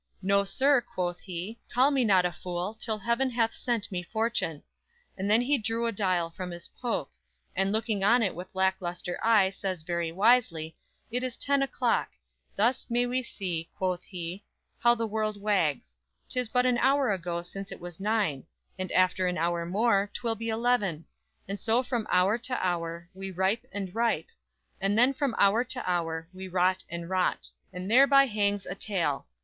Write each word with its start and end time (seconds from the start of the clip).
No, 0.23 0.43
sir, 0.43 0.81
quoth 0.81 1.19
he, 1.19 1.59
Call 1.71 1.91
me 1.91 2.03
not 2.03 2.25
fool, 2.35 2.73
till 2.73 2.97
heaven 2.97 3.29
hath 3.29 3.53
sent 3.53 3.91
me 3.91 4.01
fortune; 4.01 4.63
And 5.15 5.29
then 5.29 5.41
he 5.43 5.59
drew 5.59 5.85
a 5.85 5.91
dial 5.91 6.31
from 6.31 6.49
his 6.49 6.69
poke; 6.69 7.11
And 7.55 7.71
looking 7.71 8.03
on 8.03 8.23
it 8.23 8.33
with 8.33 8.47
lack 8.55 8.77
luster 8.81 9.19
eye 9.21 9.51
Says 9.51 9.83
very 9.83 10.11
wisely: 10.11 10.75
It 11.11 11.21
is 11.21 11.37
ten 11.37 11.61
o'clock; 11.61 12.09
Thus 12.55 12.89
may 12.89 13.05
we 13.05 13.21
see, 13.21 13.69
quoth 13.77 14.03
he, 14.05 14.43
how 14.79 14.95
the 14.95 15.05
world 15.05 15.39
wags; 15.39 15.95
'Tis 16.29 16.49
but 16.49 16.65
an 16.65 16.79
hour 16.79 17.11
ago 17.11 17.43
since 17.43 17.71
it 17.71 17.79
was 17.79 17.99
nine; 17.99 18.45
And 18.79 18.91
after 18.93 19.27
an 19.27 19.37
hour 19.37 19.67
more, 19.67 20.09
'twill 20.15 20.33
be 20.33 20.49
eleven; 20.49 21.05
And 21.47 21.59
so 21.59 21.83
from 21.83 22.07
hour 22.09 22.39
to 22.39 22.55
hour, 22.55 23.07
we 23.13 23.29
ripe 23.29 23.67
and 23.71 23.93
ripe, 23.93 24.29
And 24.81 24.97
then 24.97 25.13
from 25.13 25.35
hour 25.37 25.63
to 25.65 25.87
hour, 25.87 26.27
we 26.33 26.47
rot 26.47 26.83
and 26.89 27.07
rot, 27.07 27.51
And 27.71 27.91
thereby 27.91 28.25
hangs 28.25 28.65
a 28.65 28.73
tale! 28.73 29.27